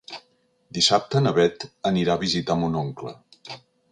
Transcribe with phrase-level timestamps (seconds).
[0.77, 3.17] Dissabte na Beth anirà a visitar mon oncle.